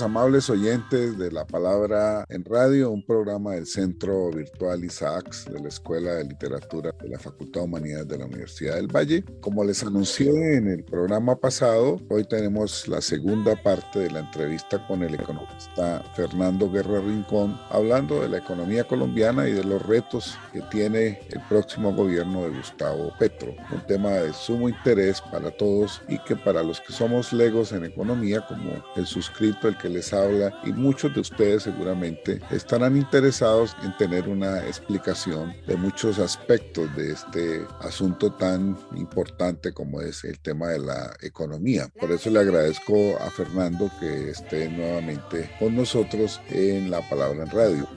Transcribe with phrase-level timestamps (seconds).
[0.00, 5.68] Amables oyentes de la palabra en radio, un programa del Centro Virtual Isaacs de la
[5.68, 9.22] Escuela de Literatura la Facultad de Humanidades de la Universidad del Valle.
[9.40, 14.84] Como les anuncié en el programa pasado, hoy tenemos la segunda parte de la entrevista
[14.86, 20.38] con el economista Fernando Guerra Rincón, hablando de la economía colombiana y de los retos
[20.52, 26.00] que tiene el próximo gobierno de Gustavo Petro, un tema de sumo interés para todos
[26.08, 30.14] y que para los que somos legos en economía, como el suscrito el que les
[30.14, 36.94] habla y muchos de ustedes seguramente estarán interesados en tener una explicación de muchos aspectos
[36.96, 41.88] de este asunto tan importante como es el tema de la economía.
[41.98, 47.50] Por eso le agradezco a Fernando que esté nuevamente con nosotros en La Palabra en
[47.50, 47.88] Radio.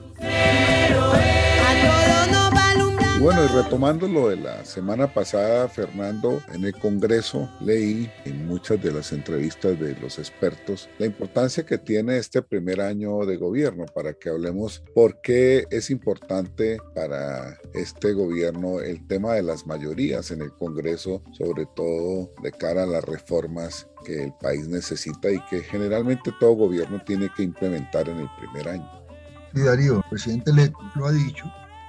[3.20, 8.82] Bueno, y retomando lo de la semana pasada, Fernando, en el Congreso leí en muchas
[8.82, 13.86] de las entrevistas de los expertos la importancia que tiene este primer año de gobierno
[13.86, 20.30] para que hablemos por qué es importante para este gobierno el tema de las mayorías
[20.30, 25.40] en el Congreso, sobre todo de cara a las reformas que el país necesita y
[25.46, 28.90] que generalmente todo gobierno tiene que implementar en el primer año.
[29.54, 30.52] Sí, Darío, el presidente
[30.94, 31.44] lo ha dicho,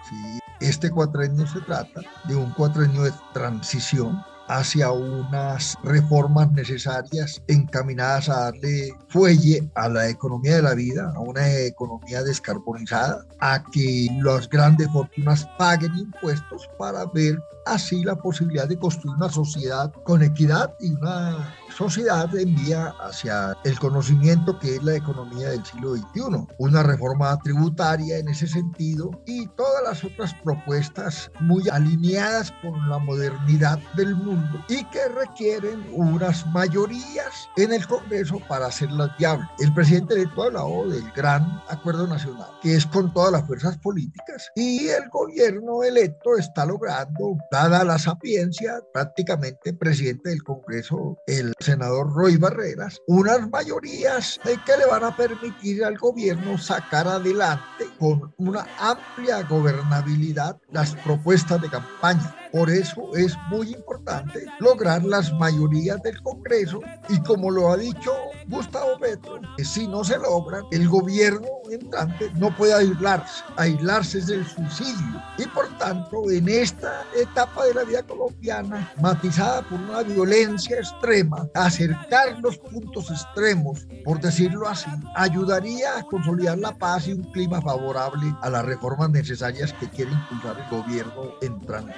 [0.09, 8.29] sí, este cuatrenio se trata de un cuatrenio de transición hacia unas reformas necesarias encaminadas
[8.29, 14.07] a darle fuelle a la economía de la vida, a una economía descarbonizada, a que
[14.23, 20.23] las grandes fortunas paguen impuestos para ver así la posibilidad de construir una sociedad con
[20.23, 25.95] equidad y una sociedad en vía hacia el conocimiento que es la economía del siglo
[25.95, 26.47] XXI.
[26.57, 32.97] Una reforma tributaria en ese sentido y todas las otras propuestas muy alineadas con la
[32.97, 39.47] modernidad del mundo y que requieren unas mayorías en el Congreso para hacerlas viables.
[39.59, 43.77] El presidente electo ha hablado del gran acuerdo nacional, que es con todas las fuerzas
[43.77, 51.53] políticas y el gobierno electo está logrando, dada la sapiencia, prácticamente presidente del Congreso, el
[51.67, 58.33] senador Roy Barreras, unas mayorías que le van a permitir al gobierno sacar adelante con
[58.37, 62.33] una amplia gobernabilidad las propuestas de campaña.
[62.53, 66.79] Por eso es muy importante lograr las mayorías del Congreso
[67.09, 68.13] y como lo ha dicho
[68.47, 73.43] Gustavo Petro, que si no se logra, el gobierno entrante no puede aislarse.
[73.57, 75.21] Aislarse es el suicidio.
[75.37, 81.47] Y por tanto, en esta etapa de la vida colombiana, matizada por una violencia extrema,
[81.53, 87.61] acercar los puntos extremos, por decirlo así, ayudaría a consolidar la paz y un clima
[87.61, 91.93] favorable a las reformas necesarias que quiere impulsar el gobierno entrante.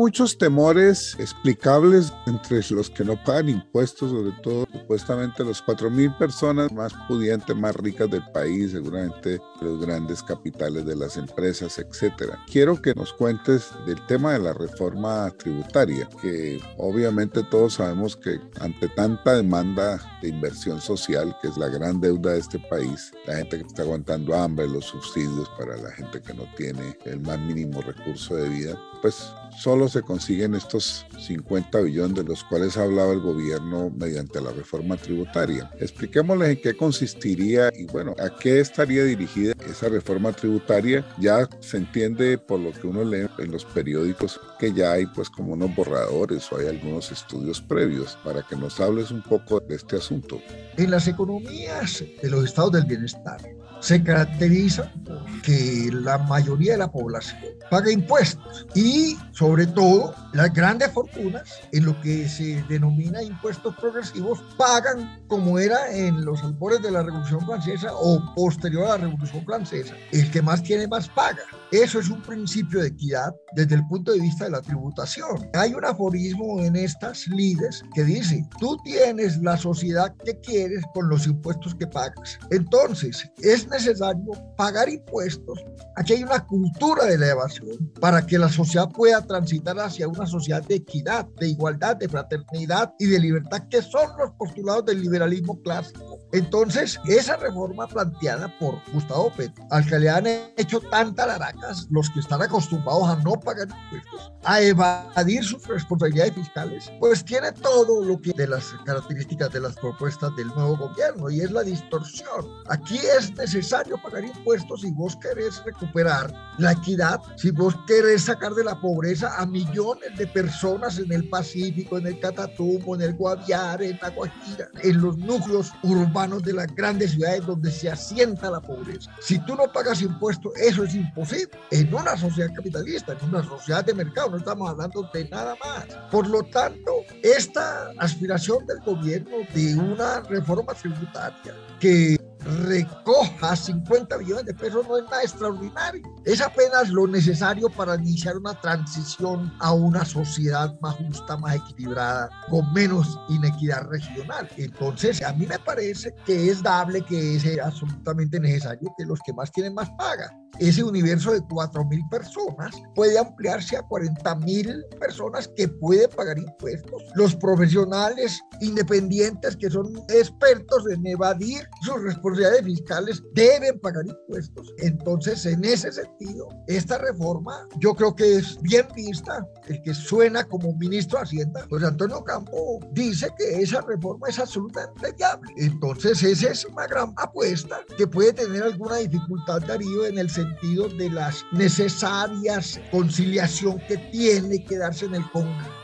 [0.00, 6.72] Muchos temores explicables entre los que no pagan impuestos, sobre todo supuestamente los 4.000 personas
[6.72, 12.38] más pudientes, más ricas del país, seguramente los grandes capitales de las empresas, etcétera.
[12.50, 18.40] Quiero que nos cuentes del tema de la reforma tributaria, que obviamente todos sabemos que
[18.58, 23.36] ante tanta demanda de inversión social, que es la gran deuda de este país, la
[23.36, 27.38] gente que está aguantando hambre, los subsidios para la gente que no tiene el más
[27.38, 32.84] mínimo recurso de vida, pues solo se consiguen estos 50 billones de los cuales ha
[32.84, 35.70] hablado el gobierno mediante la reforma tributaria.
[35.78, 41.04] Expliquémosles en qué consistiría y bueno, a qué estaría dirigida esa reforma tributaria.
[41.18, 45.30] Ya se entiende por lo que uno lee en los periódicos que ya hay pues
[45.30, 49.76] como unos borradores o hay algunos estudios previos para que nos hables un poco de
[49.76, 50.40] este asunto.
[50.76, 53.40] En las economías de los estados del bienestar
[53.80, 57.40] se caracteriza por que la mayoría de la población
[57.70, 64.42] paga impuestos y sobre todo las grandes fortunas en lo que se denomina impuestos progresivos
[64.56, 69.44] pagan como era en los albores de la Revolución Francesa o posterior a la Revolución
[69.44, 69.94] Francesa.
[70.12, 71.42] El que más tiene más paga.
[71.70, 75.48] Eso es un principio de equidad desde el punto de vista de la tributación.
[75.54, 81.08] Hay un aforismo en estas lides que dice, tú tienes la sociedad que quieres con
[81.08, 82.40] los impuestos que pagas.
[82.50, 85.64] Entonces, es necesario pagar impuestos.
[85.96, 90.26] Aquí hay una cultura de la evasión para que la sociedad pueda transitar hacia una
[90.26, 95.00] sociedad de equidad, de igualdad, de fraternidad y de libertad, que son los postulados del
[95.00, 96.18] liberalismo clásico.
[96.32, 102.08] Entonces, esa reforma planteada por Gustavo Petro, al que le han hecho tanta laracas los
[102.10, 108.04] que están acostumbrados a no pagar impuestos, a evadir sus responsabilidades fiscales, pues tiene todo
[108.04, 112.46] lo que de las características de las propuestas del nuevo gobierno y es la distorsión.
[112.68, 113.59] Aquí es necesario
[114.02, 119.34] pagar impuestos si vos querés recuperar la equidad, si vos querés sacar de la pobreza
[119.36, 124.10] a millones de personas en el Pacífico, en el Catatumbo, en el Guaviare, en la
[124.10, 129.10] Guajira, en los núcleos urbanos de las grandes ciudades donde se asienta la pobreza.
[129.20, 131.50] Si tú no pagas impuestos, eso es imposible.
[131.70, 135.86] En una sociedad capitalista, en una sociedad de mercado, no estamos hablando de nada más.
[136.10, 136.90] Por lo tanto,
[137.22, 144.98] esta aspiración del gobierno de una reforma tributaria que recoja 50 millones de pesos no
[144.98, 146.02] es nada extraordinario.
[146.24, 152.30] Es apenas lo necesario para iniciar una transición a una sociedad más justa, más equilibrada,
[152.48, 154.48] con menos inequidad regional.
[154.56, 159.32] Entonces, a mí me parece que es dable, que es absolutamente necesario que los que
[159.32, 160.30] más tienen más pagan
[160.60, 166.38] ese universo de 4 mil personas puede ampliarse a 40 mil personas que pueden pagar
[166.38, 167.02] impuestos.
[167.14, 174.72] Los profesionales independientes que son expertos en evadir sus responsabilidades fiscales deben pagar impuestos.
[174.78, 179.46] Entonces, en ese sentido, esta reforma yo creo que es bien vista.
[179.66, 184.38] El que suena como ministro de Hacienda, José Antonio Campo, dice que esa reforma es
[184.38, 185.52] absolutamente viable.
[185.56, 190.88] Entonces, esa es una gran apuesta que puede tener alguna dificultad, Darío, en el sentido
[190.88, 195.79] de las necesarias conciliación que tiene que darse en el Congreso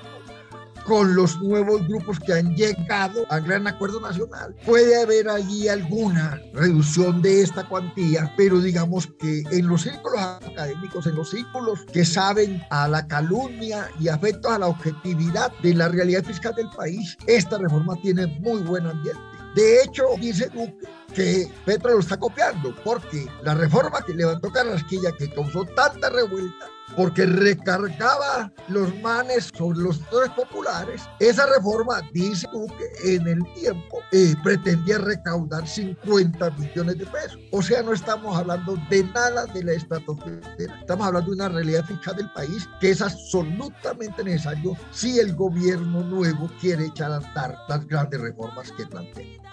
[0.86, 4.54] con los nuevos grupos que han llegado al gran acuerdo nacional.
[4.64, 11.06] Puede haber allí alguna reducción de esta cuantía, pero digamos que en los círculos académicos,
[11.06, 15.88] en los círculos que saben a la calumnia y afectos a la objetividad de la
[15.88, 19.20] realidad fiscal del país, esta reforma tiene muy buen ambiente.
[19.56, 25.12] De hecho, dice Duque que Petro lo está copiando, porque la reforma que levantó Carrasquilla,
[25.12, 31.02] que causó tanta revuelta, porque recargaba los manes sobre los sectores populares.
[31.18, 32.46] Esa reforma, dice
[32.78, 37.38] que en el tiempo eh, pretendía recaudar 50 millones de pesos.
[37.52, 41.84] O sea, no estamos hablando de nada de la estratosfera, estamos hablando de una realidad
[41.84, 47.56] fiscal del país que es absolutamente necesario si el gobierno nuevo quiere echar a andar
[47.68, 49.45] las grandes reformas que plantea.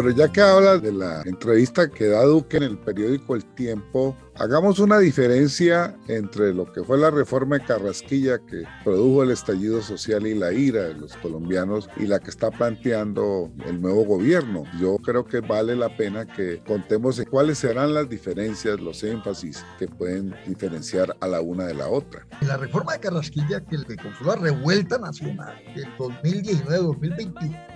[0.00, 4.16] Pero ya que habla de la entrevista que da Duque en el periódico El Tiempo,
[4.34, 9.82] hagamos una diferencia entre lo que fue la reforma de Carrasquilla que produjo el estallido
[9.82, 14.62] social y la ira de los colombianos y la que está planteando el nuevo gobierno.
[14.80, 19.86] Yo creo que vale la pena que contemos cuáles serán las diferencias, los énfasis que
[19.86, 22.26] pueden diferenciar a la una de la otra.
[22.40, 27.69] La reforma de Carrasquilla que, que causó la revuelta nacional del 2019-2021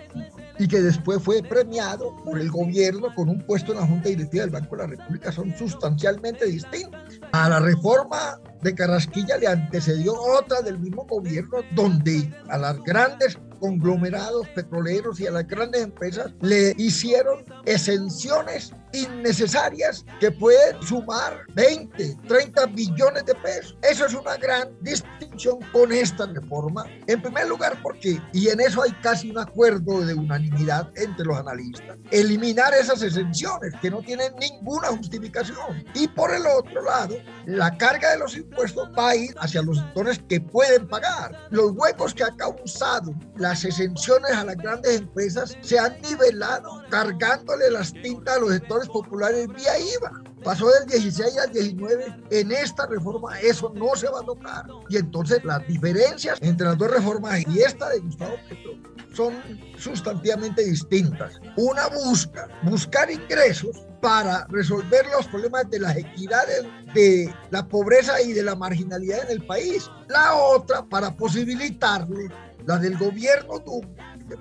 [0.58, 4.44] y que después fue premiado por el gobierno con un puesto en la Junta Directiva
[4.44, 7.00] del Banco de la República son sustancialmente distintos.
[7.32, 13.38] A la reforma de Carrasquilla le antecedió otra del mismo gobierno donde a las grandes
[13.60, 22.16] conglomerados petroleros y a las grandes empresas le hicieron exenciones innecesarias que pueden sumar 20,
[22.26, 23.76] 30 billones de pesos.
[23.82, 26.86] Eso es una gran distinción con esta reforma.
[27.06, 31.38] En primer lugar, porque, y en eso hay casi un acuerdo de unanimidad entre los
[31.38, 35.84] analistas, eliminar esas exenciones que no tienen ninguna justificación.
[35.94, 39.78] Y por el otro lado, la carga de los impuestos va a ir hacia los
[39.78, 41.48] sectores que pueden pagar.
[41.50, 47.70] Los huecos que ha causado las exenciones a las grandes empresas se han nivelado cargándole
[47.70, 50.22] las tintas a los sectores populares vía IVA.
[50.42, 52.16] Pasó del 16 al 19.
[52.30, 54.66] En esta reforma eso no se va a tocar.
[54.88, 58.72] Y entonces las diferencias entre las dos reformas y esta de Gustavo Petro
[59.14, 59.34] son
[59.78, 61.40] sustantivamente distintas.
[61.56, 68.32] Una busca buscar ingresos para resolver los problemas de las equidades, de la pobreza y
[68.32, 69.90] de la marginalidad en el país.
[70.08, 72.28] La otra para posibilitarle,
[72.66, 73.60] la del gobierno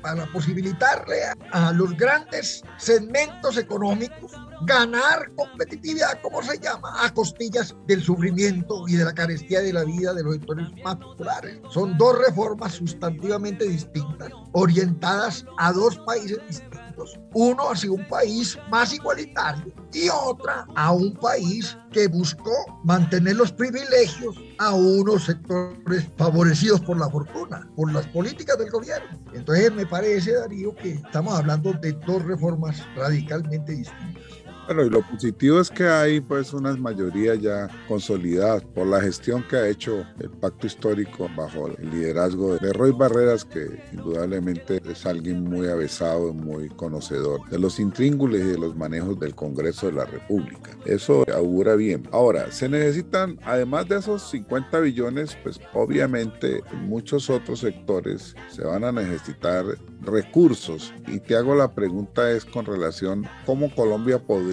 [0.01, 1.15] para posibilitarle
[1.51, 4.31] a, los grandes segmentos económicos
[4.65, 9.83] ganar competitividad, como se llama, a costillas del sufrimiento y de la carestía de la
[9.83, 11.59] vida de los sectores más populares.
[11.69, 16.72] Son dos reformas sustantivamente distintas, orientadas a dos países distintos
[17.33, 22.51] uno hacia un país más igualitario y otra a un país que buscó
[22.83, 29.19] mantener los privilegios a unos sectores favorecidos por la fortuna, por las políticas del gobierno.
[29.33, 34.23] Entonces me parece, Darío, que estamos hablando de dos reformas radicalmente distintas.
[34.65, 39.43] Bueno, y lo positivo es que hay pues unas mayorías ya consolidadas por la gestión
[39.49, 45.05] que ha hecho el pacto histórico bajo el liderazgo de Roy Barreras, que indudablemente es
[45.05, 49.93] alguien muy avesado muy conocedor de los intríngules y de los manejos del Congreso de
[49.93, 50.71] la República.
[50.85, 52.07] Eso augura bien.
[52.13, 58.85] Ahora, se necesitan, además de esos 50 billones, pues obviamente muchos otros sectores se van
[58.85, 59.65] a necesitar
[60.01, 60.93] recursos.
[61.07, 64.52] Y te hago la pregunta es con relación cómo Colombia podría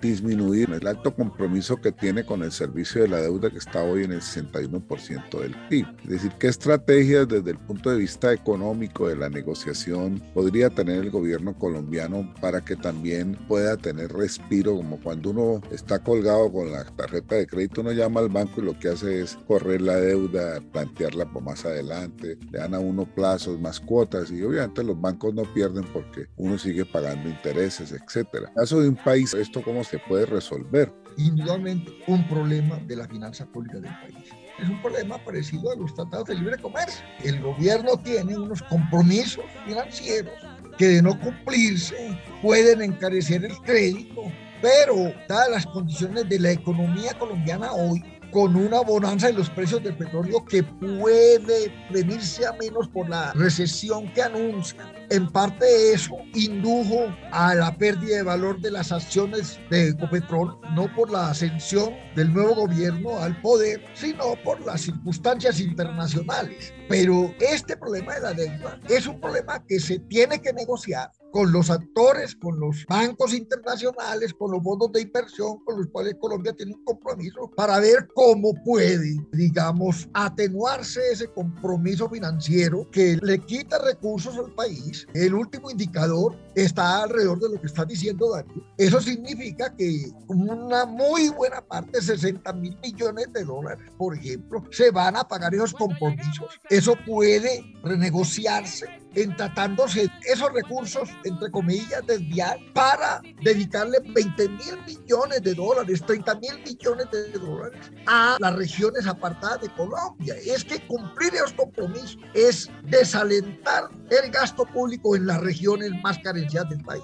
[0.00, 4.04] disminuir el alto compromiso que tiene con el servicio de la deuda que está hoy
[4.04, 5.86] en el 61% del PIB.
[6.04, 11.02] Es decir, qué estrategias desde el punto de vista económico de la negociación podría tener
[11.02, 16.72] el gobierno colombiano para que también pueda tener respiro, como cuando uno está colgado con
[16.72, 19.96] la tarjeta de crédito, uno llama al banco y lo que hace es correr la
[19.96, 25.00] deuda, plantearla por más adelante, le dan a uno plazos, más cuotas y obviamente los
[25.00, 28.52] bancos no pierden porque uno sigue pagando intereses, etcétera.
[28.54, 30.92] Caso de un país, ¿esto cómo se puede resolver?
[31.16, 34.30] Indudablemente un problema de la finanza pública del país.
[34.58, 37.04] Es un problema parecido a los tratados de libre comercio.
[37.22, 40.34] El gobierno tiene unos compromisos financieros
[40.78, 44.24] que de no cumplirse pueden encarecer el crédito,
[44.60, 48.02] pero dadas las condiciones de la economía colombiana hoy,
[48.32, 53.32] con una bonanza en los precios del petróleo que puede venirse a menos por la
[53.32, 54.92] recesión que anuncia.
[55.10, 60.92] En parte eso indujo a la pérdida de valor de las acciones de Ecopetrol, no
[60.94, 66.74] por la ascensión del nuevo gobierno al poder, sino por las circunstancias internacionales.
[66.88, 71.52] Pero este problema de la deuda es un problema que se tiene que negociar con
[71.52, 76.52] los actores, con los bancos internacionales, con los fondos de inversión con los cuales Colombia
[76.52, 83.78] tiene un compromiso para ver cómo puede, digamos, atenuarse ese compromiso financiero que le quita
[83.78, 85.06] recursos al país.
[85.14, 88.62] El último indicador está alrededor de lo que está diciendo Darío.
[88.78, 94.90] Eso significa que una muy buena parte, 60 mil millones de dólares, por ejemplo, se
[94.90, 96.60] van a pagar esos compromisos.
[96.68, 105.42] Eso puede renegociarse en tratándose esos recursos, entre comillas, desviar para dedicarle 20 mil millones
[105.42, 110.36] de dólares, 30 mil millones de dólares a las regiones apartadas de Colombia.
[110.44, 116.70] Es que cumplir esos compromisos es desalentar el gasto público en las regiones más carenciadas
[116.70, 117.02] del país.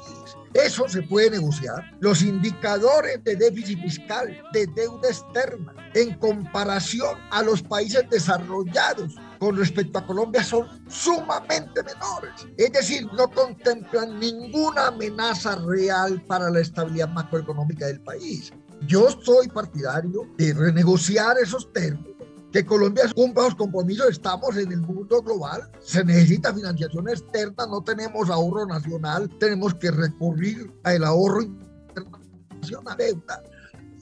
[0.53, 1.97] Eso se puede negociar.
[2.01, 9.57] Los indicadores de déficit fiscal, de deuda externa, en comparación a los países desarrollados con
[9.57, 12.47] respecto a Colombia son sumamente menores.
[12.57, 18.53] Es decir, no contemplan ninguna amenaza real para la estabilidad macroeconómica del país.
[18.87, 22.13] Yo soy partidario de renegociar esos términos
[22.53, 27.83] que Colombia cumpla los compromisos, estamos en el mundo global, se necesita financiación externa, no
[27.83, 33.43] tenemos ahorro nacional, tenemos que recurrir al ahorro internacional, deuda.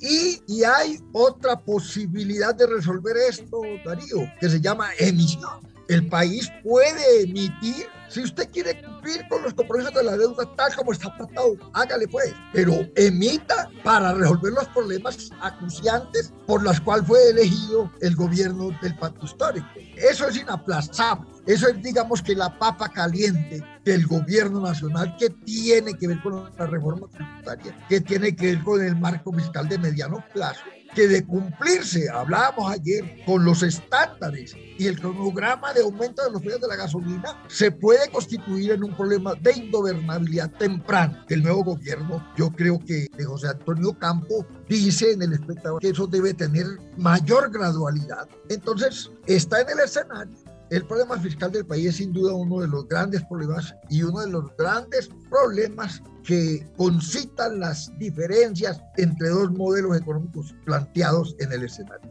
[0.00, 5.60] Y, y, hay otra posibilidad de resolver esto, Darío, que se llama emisión.
[5.88, 10.74] El país puede emitir si usted quiere cumplir con los compromisos de la deuda tal
[10.74, 17.06] como está tratado, hágale pues, pero emita para resolver los problemas acuciantes por los cuales
[17.06, 19.66] fue elegido el gobierno del pacto histórico.
[19.96, 21.30] Eso es inaplazable.
[21.46, 26.50] Eso es, digamos, que la papa caliente del gobierno nacional que tiene que ver con
[26.58, 30.60] la reforma tributaria, que tiene que ver con el marco fiscal de mediano plazo
[30.94, 36.40] que de cumplirse, hablábamos ayer, con los estándares y el cronograma de aumento de los
[36.40, 41.24] precios de la gasolina, se puede constituir en un problema de ingobernabilidad temprana.
[41.28, 46.06] El nuevo gobierno, yo creo que José Antonio Campo dice en el espectador que eso
[46.06, 46.66] debe tener
[46.96, 48.28] mayor gradualidad.
[48.48, 50.34] Entonces, está en el escenario
[50.70, 54.20] el problema fiscal del país es sin duda uno de los grandes problemas y uno
[54.20, 61.64] de los grandes problemas que concitan las diferencias entre dos modelos económicos planteados en el
[61.64, 62.10] escenario.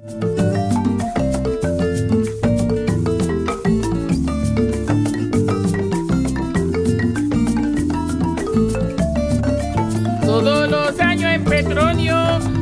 [10.25, 12.15] Todos los años en Petronio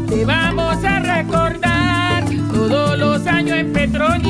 [0.09, 2.25] te vamos a recordar.
[2.51, 4.26] Todos los años en Petronio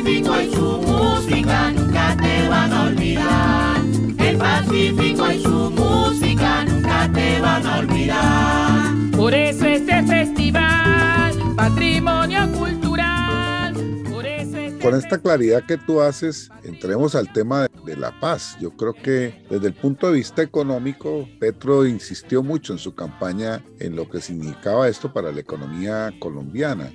[0.00, 3.84] Pacífico y su música nunca te van a olvidar.
[4.18, 8.94] El Pacífico y su música nunca te van a olvidar.
[9.14, 13.74] Por eso este festival, patrimonio cultural.
[14.10, 18.18] Por eso este Con esta claridad que tú haces, entremos al tema de, de la
[18.20, 18.56] paz.
[18.58, 23.62] Yo creo que desde el punto de vista económico, Petro insistió mucho en su campaña
[23.78, 26.90] en lo que significaba esto para la economía colombiana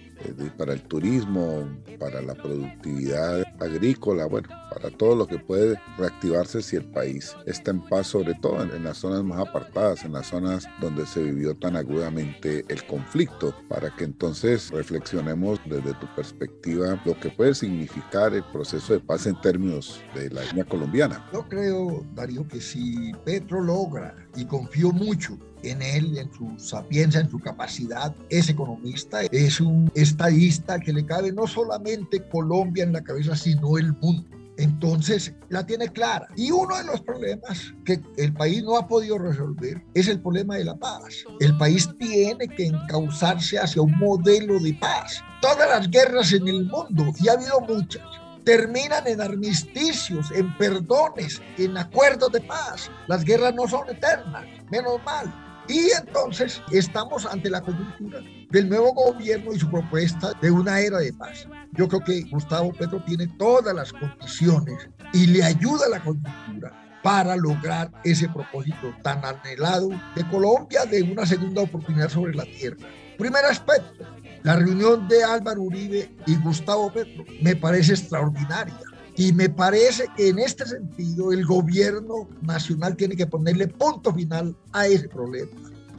[0.58, 1.68] para el turismo,
[2.00, 7.72] para la productividad agrícola, bueno, para todo lo que puede reactivarse si el país está
[7.72, 11.56] en paz, sobre todo en, las zonas más apartadas, en las zonas donde se vivió
[11.56, 18.34] tan agudamente el conflicto, para que entonces reflexionemos desde tu perspectiva lo que puede significar
[18.34, 21.26] el proceso de paz en términos de la línea colombiana.
[21.32, 27.22] Yo creo, Darío, que si Petro logra, y confío mucho en él, en su sapiencia,
[27.22, 28.14] en su capacidad.
[28.30, 33.78] Es economista, es un estadista que le cabe no solamente Colombia en la cabeza, sino
[33.78, 34.35] el mundo.
[34.58, 36.28] Entonces la tiene clara.
[36.36, 40.56] Y uno de los problemas que el país no ha podido resolver es el problema
[40.56, 41.26] de la paz.
[41.40, 45.22] El país tiene que encauzarse hacia un modelo de paz.
[45.42, 48.04] Todas las guerras en el mundo, y ha habido muchas,
[48.44, 52.90] terminan en armisticios, en perdones, en acuerdos de paz.
[53.08, 55.34] Las guerras no son eternas, menos mal.
[55.68, 61.00] Y entonces estamos ante la coyuntura del nuevo gobierno y su propuesta de una era
[61.00, 61.48] de paz.
[61.74, 66.86] Yo creo que Gustavo Petro tiene todas las condiciones y le ayuda a la coyuntura
[67.04, 72.78] para lograr ese propósito tan anhelado de Colombia de una segunda oportunidad sobre la tierra.
[73.18, 74.06] Primer aspecto,
[74.44, 78.80] la reunión de Álvaro Uribe y Gustavo Petro me parece extraordinaria.
[79.18, 84.56] Y me parece que en este sentido el gobierno nacional tiene que ponerle punto final
[84.74, 85.52] a ese problema.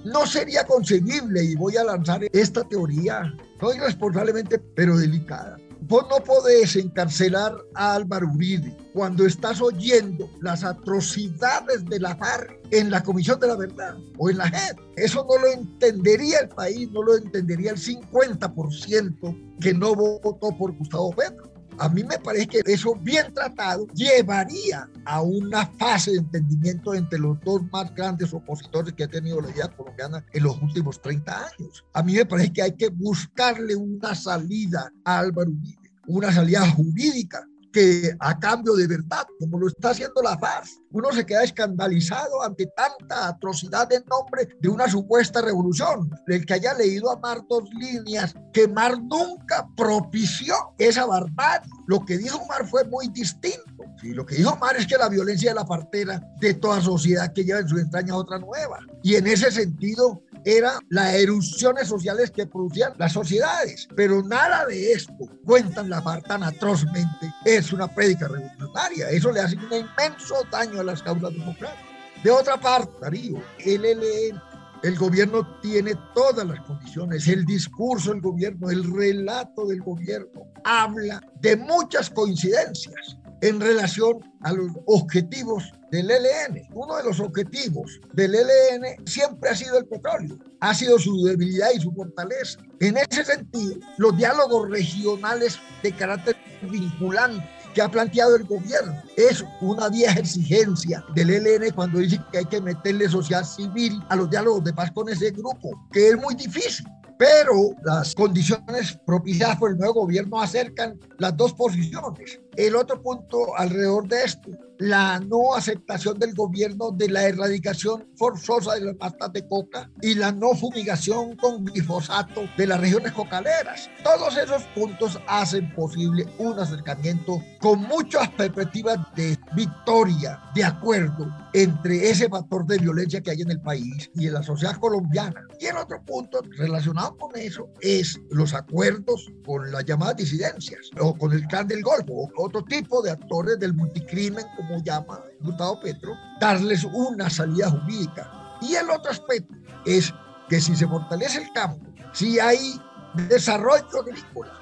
[0.07, 5.57] No sería concebible, y voy a lanzar esta teoría, no irresponsablemente, pero delicada.
[5.81, 12.57] Vos no podés encarcelar a Álvaro Uribe cuando estás oyendo las atrocidades de la FARC
[12.71, 14.79] en la Comisión de la Verdad o en la JEP.
[14.95, 20.71] Eso no lo entendería el país, no lo entendería el 50% que no votó por
[20.77, 21.53] Gustavo Petro.
[21.79, 27.19] A mí me parece que eso bien tratado llevaría a una fase de entendimiento entre
[27.19, 31.49] los dos más grandes opositores que ha tenido la idea colombiana en los últimos 30
[31.49, 31.85] años.
[31.93, 36.67] A mí me parece que hay que buscarle una salida a Álvaro Uribe, una salida
[36.71, 41.45] jurídica que a cambio de verdad, como lo está haciendo la FARC, uno se queda
[41.45, 46.09] escandalizado ante tanta atrocidad en nombre de una supuesta revolución.
[46.27, 51.71] El que haya leído a Mar dos líneas, que Mar nunca propició esa barbarie.
[51.87, 53.61] Lo que dijo Mar fue muy distinto.
[54.01, 57.31] Sí, lo que dijo Mar es que la violencia es la partera de toda sociedad
[57.35, 58.79] que lleva en su entraña otra nueva.
[59.03, 63.89] Y en ese sentido, era las erupciones sociales que producían las sociedades.
[63.97, 65.13] Pero nada de esto,
[65.45, 69.11] cuentan la FARC tan atrozmente, es una prédica revolucionaria.
[69.11, 71.85] Eso le hace un inmenso daño a las causas democráticas.
[72.23, 74.41] De otra parte, Darío, el ELN,
[74.85, 81.21] el gobierno tiene todas las condiciones, el discurso del gobierno, el relato del gobierno, habla
[81.41, 86.69] de muchas coincidencias en relación a los objetivos del ELN.
[86.73, 91.69] Uno de los objetivos del ELN siempre ha sido el petróleo, ha sido su debilidad
[91.75, 92.59] y su fortaleza.
[92.81, 98.95] En ese sentido, los diálogos regionales de carácter vinculante que ha planteado el gobierno.
[99.17, 104.17] Es una vieja exigencia del ELN cuando dice que hay que meterle sociedad civil a
[104.17, 106.87] los diálogos de paz con ese grupo, que es muy difícil
[107.19, 112.41] pero las condiciones propiciadas por el nuevo gobierno acercan las dos posiciones.
[112.57, 118.75] El otro punto alrededor de esto, la no aceptación del gobierno de la erradicación forzosa
[118.75, 123.91] de las matas de coca y la no fumigación con glifosato de las regiones cocaleras.
[124.03, 132.11] Todos esos puntos hacen posible un acercamiento con muchas perspectivas de victoria, de acuerdo entre
[132.11, 135.47] ese factor de violencia que hay en el país y en la sociedad colombiana.
[135.59, 141.15] Y el otro punto relacionado con eso es los acuerdos con las llamadas disidencias o
[141.17, 145.81] con el clan del Golfo o otro tipo de actores del multicrimen como llama Gustavo
[145.81, 148.59] Petro, darles una salida jurídica.
[148.63, 149.55] Y el otro aspecto
[149.85, 150.13] es
[150.49, 152.81] que si se fortalece el campo, si hay
[153.29, 154.53] desarrollo agrícola,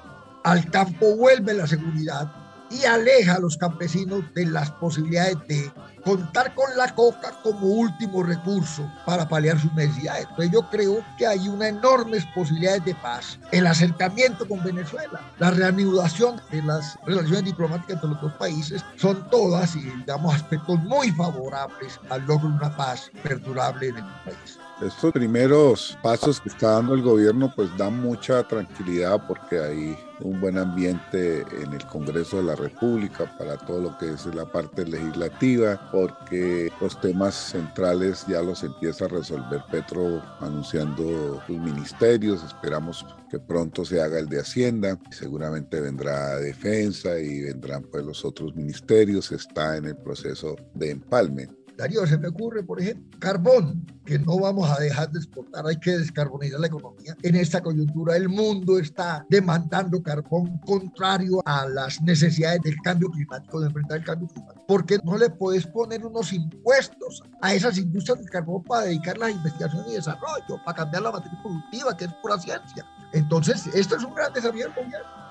[0.43, 5.71] al campo vuelve la seguridad y aleja a los campesinos de las posibilidades de
[6.03, 10.27] contar con la coca como último recurso para paliar sus necesidades.
[10.29, 13.39] Entonces yo creo que hay una enormes posibilidades de paz.
[13.51, 19.29] El acercamiento con Venezuela, la reanudación de las relaciones diplomáticas entre los dos países son
[19.29, 24.59] todas, y digamos, aspectos muy favorables al logro de una paz perdurable en el país.
[24.81, 30.41] Estos primeros pasos que está dando el gobierno pues dan mucha tranquilidad porque hay un
[30.41, 34.85] buen ambiente en el Congreso de la República para todo lo que es la parte
[34.85, 43.05] legislativa, porque los temas centrales ya los empieza a resolver Petro anunciando sus ministerios, esperamos
[43.31, 48.53] que pronto se haga el de Hacienda, seguramente vendrá Defensa y vendrán pues los otros
[48.53, 51.47] ministerios, está en el proceso de empalme.
[51.77, 55.77] Darío, se me ocurre, por ejemplo, carbón, que no vamos a dejar de exportar, hay
[55.77, 57.15] que descarbonizar la economía.
[57.23, 63.59] En esta coyuntura el mundo está demandando carbón contrario a las necesidades del cambio climático,
[63.59, 64.65] de enfrentar el cambio climático.
[64.67, 69.31] porque no le puedes poner unos impuestos a esas industrias del carbón para dedicarlas a
[69.31, 72.85] investigación y desarrollo, para cambiar la matriz productiva, que es pura ciencia?
[73.13, 75.25] Entonces, esto es un gran desafío del gobierno.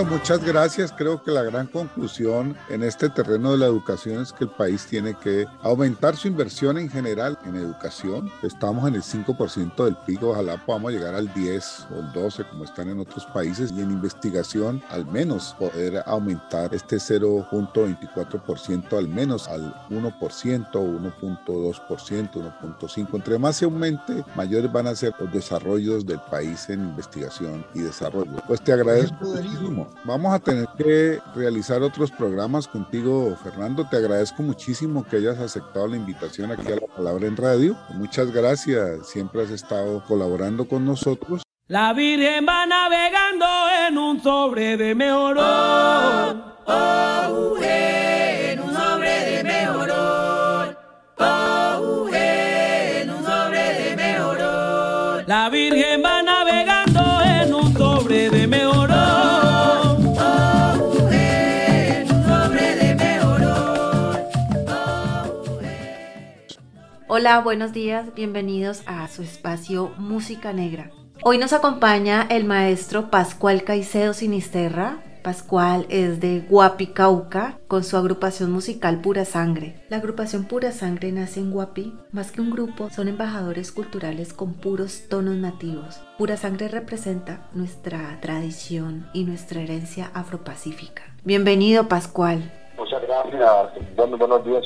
[0.00, 0.92] Fernando, muchas gracias.
[0.92, 4.86] Creo que la gran conclusión en este terreno de la educación es que el país
[4.86, 8.32] tiene que aumentar su inversión en general en educación.
[8.42, 12.64] Estamos en el 5% del PIB, ojalá podamos llegar al 10 o el 12 como
[12.64, 19.48] están en otros países y en investigación al menos poder aumentar este 0.24% al menos
[19.48, 23.14] al 1%, 1.2%, 1.5%.
[23.14, 27.80] Entre más se aumente, mayores van a ser los desarrollos del país en investigación y
[27.80, 28.36] desarrollo.
[28.46, 29.26] Pues te agradezco
[30.04, 33.86] Vamos a tener que realizar otros programas contigo, Fernando.
[33.88, 37.76] Te agradezco muchísimo que hayas aceptado la invitación aquí a la palabra en radio.
[37.94, 39.08] Muchas gracias.
[39.08, 41.42] Siempre has estado colaborando con nosotros.
[41.66, 43.46] La Virgen va navegando
[43.86, 45.36] en un sobre de mejor.
[45.38, 46.34] Oh,
[46.66, 48.29] oh, en
[67.12, 70.92] Hola, buenos días, bienvenidos a su espacio Música Negra.
[71.24, 77.96] Hoy nos acompaña el maestro Pascual Caicedo Sinisterra, Pascual es de Guapi, Cauca, con su
[77.96, 79.84] agrupación musical Pura Sangre.
[79.88, 81.92] La agrupación Pura Sangre nace en Guapi.
[82.12, 86.00] Más que un grupo, son embajadores culturales con puros tonos nativos.
[86.16, 91.02] Pura Sangre representa nuestra tradición y nuestra herencia afropacífica.
[91.24, 92.52] Bienvenido, Pascual.
[93.00, 94.18] Muchas gracias.
[94.18, 94.64] buenos días,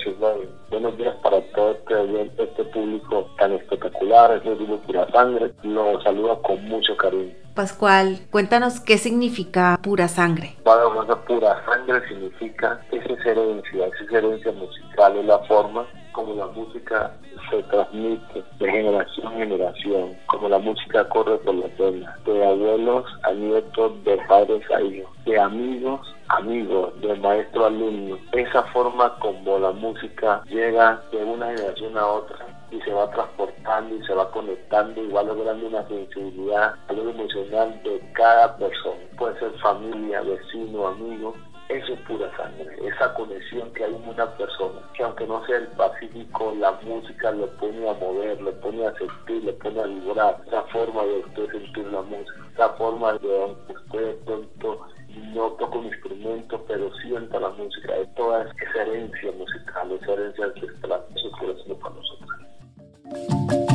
[0.71, 4.33] Buenos días para todo este, este público tan espectacular.
[4.33, 5.53] Es el Pura Sangre.
[5.63, 7.33] Los saludo con mucho cariño.
[7.55, 10.57] Pascual, cuéntanos qué significa pura sangre.
[10.65, 10.93] Bueno,
[11.27, 17.13] pura sangre significa esa herencia, esa herencia musical, es la forma como la música
[17.57, 23.05] se transmite de generación en generación, como la música corre por la tela, de abuelos
[23.23, 28.19] a nietos, de padres a hijos, de amigos amigos, de maestro a alumno.
[28.33, 33.95] Esa forma como la música llega de una generación a otra y se va transportando
[33.95, 39.01] y se va conectando y va logrando una sensibilidad, algo emocional de cada persona.
[39.17, 41.35] Puede ser familia, vecino, amigo.
[41.75, 45.57] Eso es pura sangre, esa conexión que hay en una persona, que aunque no sea
[45.57, 49.87] el pacífico, la música lo pone a mover, lo pone a sentir, lo pone a
[49.87, 54.87] vibrar, esa forma de usted sentir la música, esa forma de usted pronto
[55.35, 60.45] no toco un instrumento, pero siento la música, de toda esa herencia musical, esa herencia
[60.45, 63.74] ancestral, eso es haciendo para nosotros.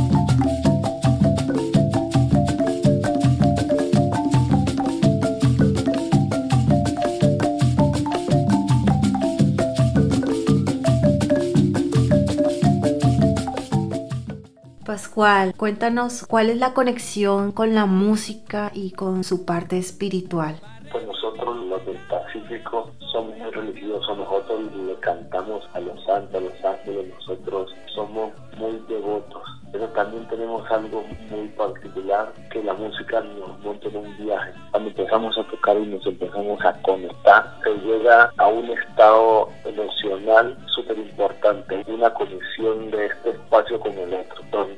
[14.90, 20.56] Pascual, cuéntanos cuál es la conexión con la música y con su parte espiritual.
[20.92, 26.40] Pues nosotros los del Pacífico somos muy religiosos, nosotros le cantamos a los santos, a
[26.40, 29.44] los ángeles, nosotros somos muy devotos.
[29.72, 34.52] Pero también tenemos algo muy particular, que la música nos monta en un viaje.
[34.72, 40.58] Cuando empezamos a tocar y nos empezamos a conectar, se llega a un estado emocional
[40.74, 44.14] súper importante, una conexión de este espacio con el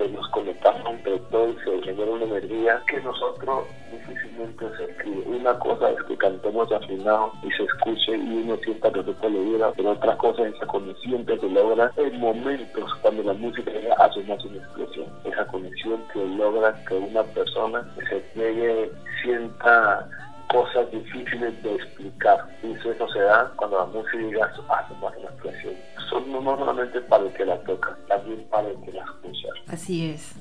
[0.09, 5.23] nos conectamos entre todos y se genera una energía que nosotros difícilmente se escribe.
[5.27, 9.41] Una cosa es que cantemos afinado y se escuche y uno sienta que toca le
[9.75, 13.95] pero otra cosa es esa conexión que se logra en momentos cuando la música llega
[13.95, 15.07] a su máxima expresión.
[15.23, 20.07] Esa conexión que logra que una persona se llegue, sienta
[20.51, 22.45] cosas difíciles de explicar.
[22.63, 25.90] Y eso se da cuando la música llega a su máxima expresión.
[26.11, 29.47] Son no solamente para el que la toca, también para el que la escucha.
[29.67, 30.35] Así es.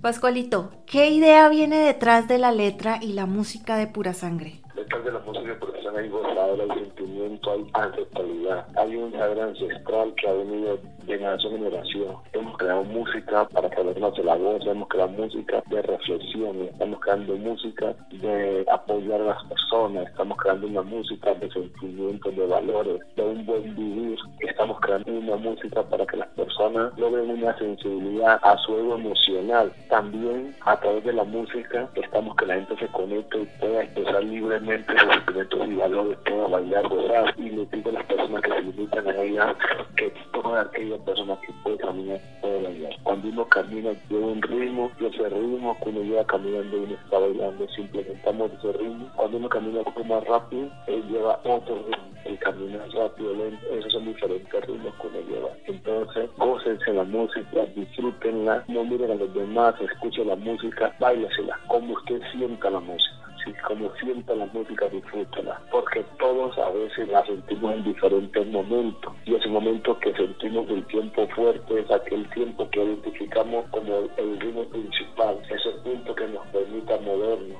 [0.00, 4.62] Pascualito, ¿qué idea viene detrás de la letra y la música de Pura Sangre?
[4.76, 8.68] Detrás de la música de Pura Sangre hay gozadera, hay sentimiento, hay ancestralidad.
[8.78, 12.16] Hay un saber ancestral que ha venido generación en generación.
[12.32, 17.00] Hemos creado música para que los de la voz, hemos creado música de reflexión, estamos
[17.00, 23.00] creando música de apoyar a las personas, estamos creando una música de sentimientos, de valores,
[23.16, 24.18] de un buen vivir.
[24.40, 29.72] Estamos creando una música para que las personas logren una sensibilidad a su ego emocional
[29.88, 34.24] también a través de la música estamos que la gente se conecte y pueda expresar
[34.24, 38.50] libremente sus sentimientos y valores, pueda bailar, gozar y le pido a las personas que
[38.50, 39.56] se limitan a ella
[39.96, 42.92] que toda aquella persona que puede caminar puede bailar.
[43.02, 47.18] Cuando uno camina lleva un ritmo y ese ritmo cuando uno lleva caminando uno está
[47.18, 49.10] bailando, simplementamos ese ritmo.
[49.16, 52.08] Cuando uno camina un poco más rápido, él lleva otro ritmo.
[52.24, 55.48] El caminar rápido, lento, esos son diferentes ritmos que uno lleva.
[55.66, 61.94] Entonces, gócense la música, disfrútenla, no miren a los demás, escuche la música, bailasela, como
[61.94, 63.27] usted sienta la música.
[63.48, 69.10] Sí, como sienta la música, disfrútela, porque todos a veces la sentimos en diferentes momentos
[69.24, 74.38] y ese momento que sentimos el tiempo fuerte es aquel tiempo que identificamos como el
[74.40, 77.56] ritmo principal, ese punto que nos permita movernos.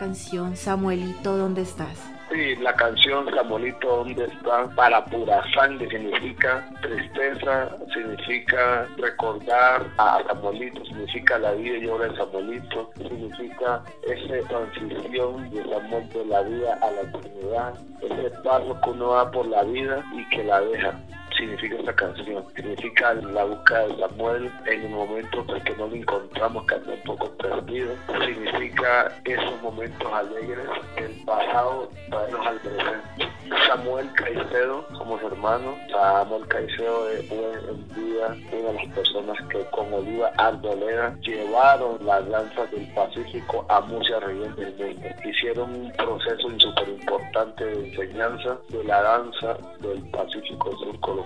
[0.00, 2.10] Canción Samuelito, ¿dónde estás?
[2.32, 4.66] Sí, la canción Samuelito, ¿dónde está?
[4.74, 12.16] Para pura sangre significa tristeza, significa recordar a Samuelito, significa la vida y obra de
[12.16, 18.90] Samuelito, significa esa transición de Samuel de la vida a la eternidad, ese paso que
[18.90, 20.94] uno da por la vida y que la deja
[21.36, 22.44] significa esta canción.
[22.54, 26.92] Significa la búsqueda de Samuel en un momento en que no lo encontramos, que anda
[26.92, 27.94] un poco perdido.
[28.24, 30.66] Significa esos momentos alegres
[30.96, 33.30] del pasado traernos al presente.
[33.66, 35.74] Samuel Caicedo, somos hermanos.
[35.90, 42.28] Samuel Caicedo es en día una de las personas que con Oliva Ardolera llevaron las
[42.28, 45.08] danzas del Pacífico a muchas regiones del mundo.
[45.24, 51.19] Hicieron un proceso súper importante de enseñanza de la danza del Pacífico Sur colombiano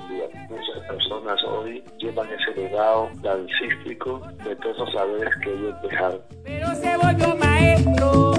[0.49, 6.21] Muchas personas hoy llevan ese legado dancístico de todos esos saberes que ellos dejaron.
[6.45, 8.34] Pero se volvió maestro,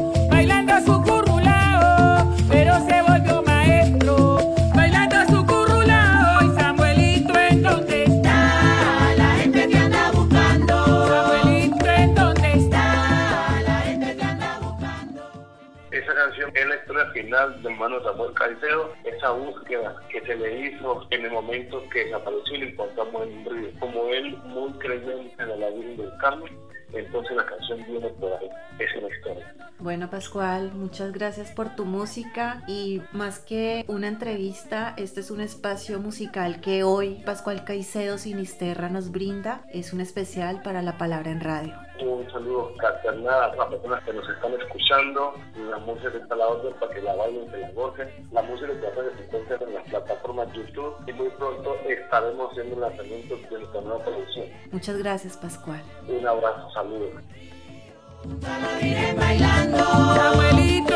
[17.26, 22.06] final del hermano Samuel Caicedo, esa búsqueda que se le hizo en el momento que
[22.06, 23.80] desapareció y lo encontramos en un río.
[23.80, 26.58] Como él, muy creyente de la Virgen del Carmen,
[26.94, 28.50] entonces la canción viene por ahí.
[28.80, 29.56] Es la historia.
[29.80, 35.42] Bueno, Pascual, muchas gracias por tu música y más que una entrevista, este es un
[35.42, 39.66] espacio musical que hoy Pascual Caicedo Sinisterra nos brinda.
[39.74, 41.74] Es un especial para la palabra en radio.
[42.02, 45.34] Un saludo fraternal a las personas que nos están escuchando.
[45.70, 48.10] La música está a la orden para que la bailen, que la gocen.
[48.32, 52.82] La música que se encuentra en las plataformas YouTube y muy pronto estaremos haciendo el
[52.82, 54.46] lanzamiento de nuestra nueva producción.
[54.72, 55.82] Muchas gracias, Pascual.
[56.08, 57.14] Un abrazo, saludos.
[60.16, 60.96] Samuelito,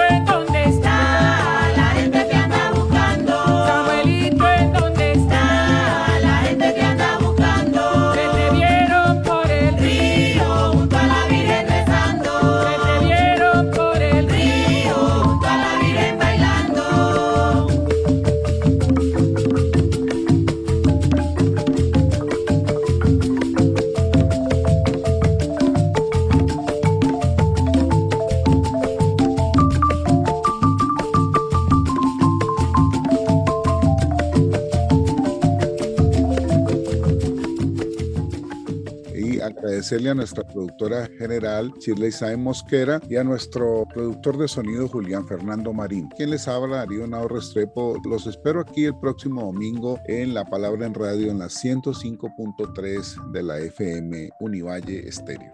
[39.80, 45.26] agradecerle a nuestra productora general Shirley Saez Mosquera y a nuestro productor de sonido Julián
[45.26, 46.10] Fernando Marín.
[46.18, 47.98] Quien les habla, Darío Nao Restrepo.
[48.04, 53.44] Los espero aquí el próximo domingo en La Palabra en Radio en la 105.3 de
[53.44, 55.54] la FM Univalle Estéreo.